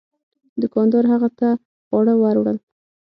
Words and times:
دوکاندار 0.61 1.03
هغه 1.13 1.29
ته 1.39 1.47
خواړه 1.87 2.13
ور 2.21 2.35
وړل. 2.39 2.57